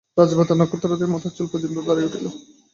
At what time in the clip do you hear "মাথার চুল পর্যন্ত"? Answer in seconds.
1.13-1.77